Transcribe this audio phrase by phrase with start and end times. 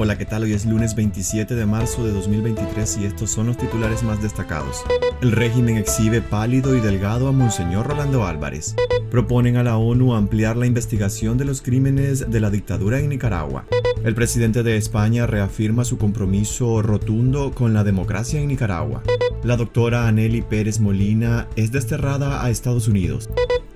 [0.00, 0.44] Hola, ¿qué tal?
[0.44, 4.84] Hoy es lunes 27 de marzo de 2023 y estos son los titulares más destacados.
[5.20, 8.76] El régimen exhibe pálido y delgado a Monseñor Rolando Álvarez.
[9.10, 13.64] Proponen a la ONU ampliar la investigación de los crímenes de la dictadura en Nicaragua.
[14.04, 19.02] El presidente de España reafirma su compromiso rotundo con la democracia en Nicaragua.
[19.42, 23.28] La doctora Aneli Pérez Molina es desterrada a Estados Unidos.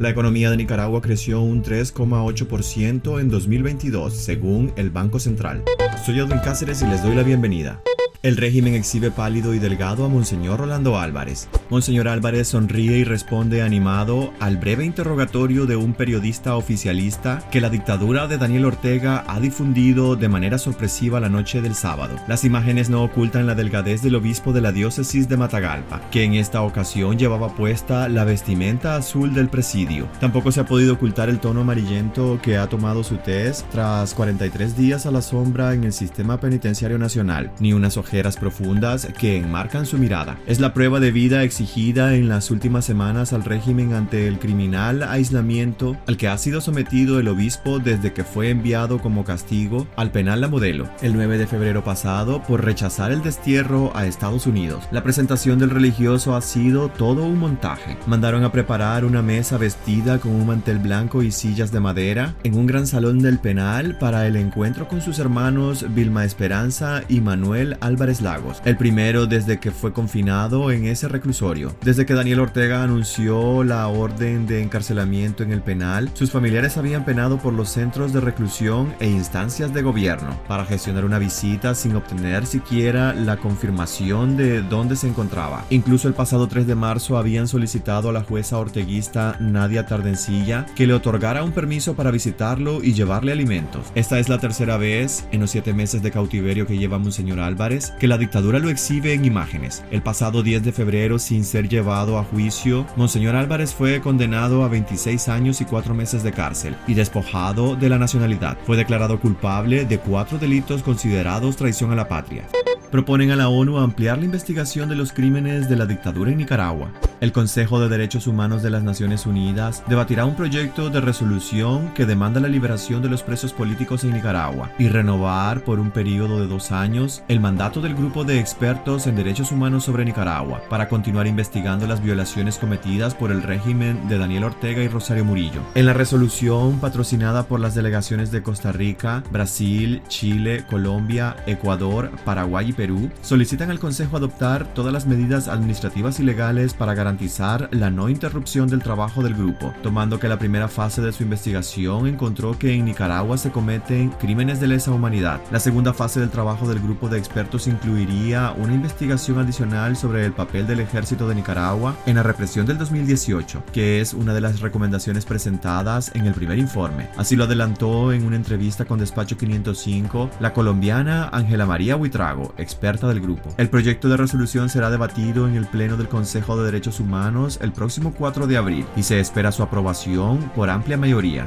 [0.00, 5.62] La economía de Nicaragua creció un 3,8% en 2022, según el Banco Central.
[6.04, 7.82] Soy Edwin Cáceres y les doy la bienvenida.
[8.22, 11.48] El régimen exhibe pálido y delgado a Monseñor Rolando Álvarez.
[11.70, 17.70] Monseñor Álvarez sonríe y responde animado al breve interrogatorio de un periodista oficialista que la
[17.70, 22.14] dictadura de Daniel Ortega ha difundido de manera sorpresiva la noche del sábado.
[22.28, 26.34] Las imágenes no ocultan la delgadez del obispo de la diócesis de Matagalpa, que en
[26.34, 30.06] esta ocasión llevaba puesta la vestimenta azul del presidio.
[30.20, 34.76] Tampoco se ha podido ocultar el tono amarillento que ha tomado su tez tras 43
[34.76, 37.96] días a la sombra en el sistema penitenciario nacional, ni unas
[38.38, 40.36] profundas que enmarcan su mirada.
[40.46, 45.02] Es la prueba de vida exigida en las últimas semanas al régimen ante el criminal
[45.04, 50.10] aislamiento al que ha sido sometido el obispo desde que fue enviado como castigo al
[50.10, 54.84] penal La Modelo el 9 de febrero pasado por rechazar el destierro a Estados Unidos.
[54.90, 57.96] La presentación del religioso ha sido todo un montaje.
[58.06, 62.56] Mandaron a preparar una mesa vestida con un mantel blanco y sillas de madera en
[62.56, 67.76] un gran salón del penal para el encuentro con sus hermanos Vilma Esperanza y Manuel
[68.00, 71.76] Álvarez Lagos, el primero desde que fue confinado en ese reclusorio.
[71.82, 77.04] Desde que Daniel Ortega anunció la orden de encarcelamiento en el penal, sus familiares habían
[77.04, 81.94] penado por los centros de reclusión e instancias de gobierno para gestionar una visita sin
[81.94, 85.66] obtener siquiera la confirmación de dónde se encontraba.
[85.68, 90.86] Incluso el pasado 3 de marzo habían solicitado a la jueza orteguista Nadia Tardencilla que
[90.86, 93.92] le otorgara un permiso para visitarlo y llevarle alimentos.
[93.94, 97.89] Esta es la tercera vez en los siete meses de cautiverio que lleva Monseñor Álvarez
[97.98, 99.84] que la dictadura lo exhibe en imágenes.
[99.90, 104.68] El pasado 10 de febrero, sin ser llevado a juicio, Monseñor Álvarez fue condenado a
[104.68, 108.58] 26 años y 4 meses de cárcel y despojado de la nacionalidad.
[108.66, 112.44] Fue declarado culpable de cuatro delitos considerados traición a la patria
[112.90, 116.90] proponen a la ONU ampliar la investigación de los crímenes de la dictadura en Nicaragua.
[117.20, 122.06] El Consejo de Derechos Humanos de las Naciones Unidas debatirá un proyecto de resolución que
[122.06, 126.46] demanda la liberación de los presos políticos en Nicaragua y renovar por un periodo de
[126.46, 131.26] dos años el mandato del grupo de expertos en derechos humanos sobre Nicaragua para continuar
[131.26, 135.60] investigando las violaciones cometidas por el régimen de Daniel Ortega y Rosario Murillo.
[135.74, 142.70] En la resolución patrocinada por las delegaciones de Costa Rica, Brasil, Chile, Colombia, Ecuador, Paraguay
[142.70, 147.68] y Perú, solicitan al Consejo adoptar todas las medidas administrativas y legales para garantizar garantizar
[147.72, 152.06] la no interrupción del trabajo del grupo, tomando que la primera fase de su investigación
[152.06, 155.40] encontró que en Nicaragua se cometen crímenes de lesa humanidad.
[155.50, 160.32] La segunda fase del trabajo del grupo de expertos incluiría una investigación adicional sobre el
[160.32, 164.60] papel del ejército de Nicaragua en la represión del 2018, que es una de las
[164.60, 167.08] recomendaciones presentadas en el primer informe.
[167.16, 173.08] Así lo adelantó en una entrevista con Despacho 505 la colombiana Ángela María Huitrago, experta
[173.08, 173.52] del grupo.
[173.56, 177.72] El proyecto de resolución será debatido en el Pleno del Consejo de Derechos Humanos el
[177.72, 181.46] próximo 4 de abril y se espera su aprobación por amplia mayoría.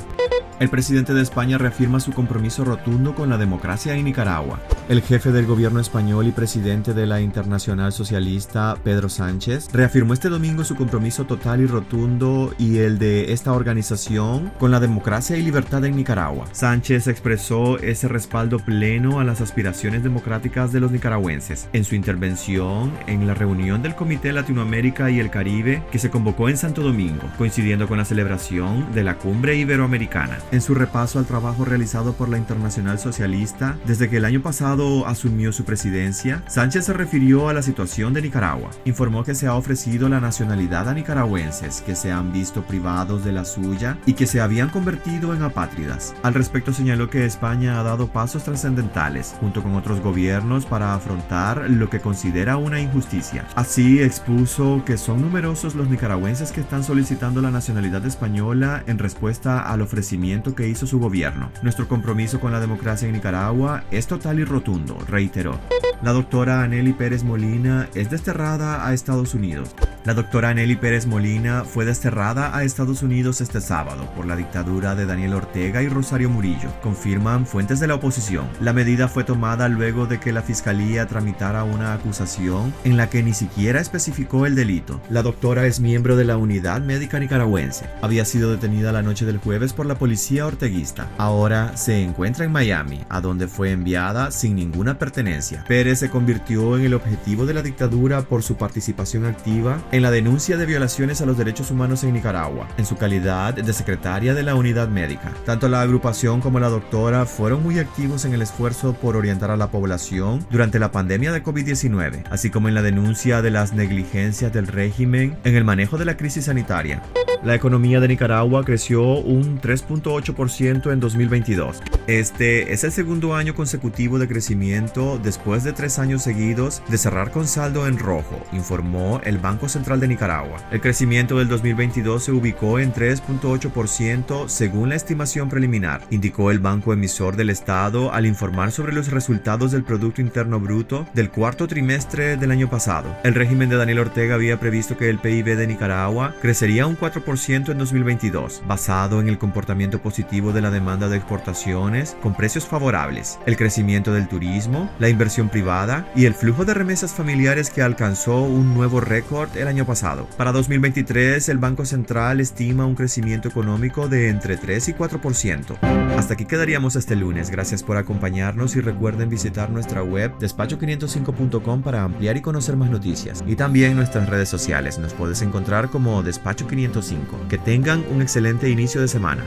[0.63, 4.61] El presidente de España reafirma su compromiso rotundo con la democracia en Nicaragua.
[4.87, 10.29] El jefe del gobierno español y presidente de la Internacional Socialista, Pedro Sánchez, reafirmó este
[10.29, 15.41] domingo su compromiso total y rotundo y el de esta organización con la democracia y
[15.41, 16.45] libertad en Nicaragua.
[16.53, 22.93] Sánchez expresó ese respaldo pleno a las aspiraciones democráticas de los nicaragüenses en su intervención
[23.07, 27.23] en la reunión del Comité Latinoamérica y el Caribe que se convocó en Santo Domingo,
[27.37, 32.29] coincidiendo con la celebración de la Cumbre Iberoamericana en su repaso al trabajo realizado por
[32.29, 37.53] la Internacional Socialista desde que el año pasado asumió su presidencia, Sánchez se refirió a
[37.53, 38.69] la situación de Nicaragua.
[38.85, 43.31] Informó que se ha ofrecido la nacionalidad a nicaragüenses que se han visto privados de
[43.31, 46.13] la suya y que se habían convertido en apátridas.
[46.21, 51.67] Al respecto señaló que España ha dado pasos trascendentales junto con otros gobiernos para afrontar
[51.67, 53.47] lo que considera una injusticia.
[53.55, 59.59] Así expuso que son numerosos los nicaragüenses que están solicitando la nacionalidad española en respuesta
[59.59, 61.51] al ofrecimiento que hizo su gobierno.
[61.61, 65.59] Nuestro compromiso con la democracia en Nicaragua es total y rotundo, reiteró.
[66.01, 69.75] La doctora Aneli Pérez Molina es desterrada a Estados Unidos.
[70.05, 74.95] La doctora Nelly Pérez Molina fue desterrada a Estados Unidos este sábado por la dictadura
[74.95, 78.49] de Daniel Ortega y Rosario Murillo, confirman fuentes de la oposición.
[78.59, 83.23] La medida fue tomada luego de que la fiscalía tramitara una acusación en la que
[83.23, 84.99] ni siquiera especificó el delito.
[85.09, 87.85] La doctora es miembro de la Unidad Médica Nicaragüense.
[88.01, 91.07] Había sido detenida la noche del jueves por la policía orteguista.
[91.17, 95.63] Ahora se encuentra en Miami, a donde fue enviada sin ninguna pertenencia.
[95.65, 100.09] Pérez se convirtió en el objetivo de la dictadura por su participación activa en la
[100.09, 104.41] denuncia de violaciones a los derechos humanos en Nicaragua, en su calidad de secretaria de
[104.41, 105.31] la unidad médica.
[105.45, 109.55] Tanto la agrupación como la doctora fueron muy activos en el esfuerzo por orientar a
[109.55, 114.51] la población durante la pandemia de COVID-19, así como en la denuncia de las negligencias
[114.51, 117.03] del régimen en el manejo de la crisis sanitaria.
[117.43, 121.81] La economía de Nicaragua creció un 3.8% en 2022.
[122.07, 127.31] Este es el segundo año consecutivo de crecimiento después de tres años seguidos de cerrar
[127.31, 130.65] con saldo en rojo, informó el Banco Central de Nicaragua.
[130.71, 136.93] El crecimiento del 2022 se ubicó en 3.8% según la estimación preliminar, indicó el banco
[136.93, 142.37] emisor del Estado al informar sobre los resultados del Producto Interno Bruto del cuarto trimestre
[142.37, 143.13] del año pasado.
[143.25, 147.32] El régimen de Daniel Ortega había previsto que el PIB de Nicaragua crecería un 4%
[147.33, 153.39] en 2022, basado en el comportamiento positivo de la demanda de exportaciones con precios favorables,
[153.47, 158.43] el crecimiento del turismo, la inversión privada y el flujo de remesas familiares que alcanzó
[158.43, 160.27] un nuevo récord el año pasado.
[160.37, 165.77] Para 2023, el Banco Central estima un crecimiento económico de entre 3 y 4%.
[166.15, 167.49] Hasta aquí quedaríamos este lunes.
[167.49, 173.43] Gracias por acompañarnos y recuerden visitar nuestra web despacho505.com para ampliar y conocer más noticias.
[173.47, 174.99] Y también nuestras redes sociales.
[174.99, 177.22] Nos puedes encontrar como Despacho 505.
[177.49, 179.43] Que tengan un excelente inicio de semana.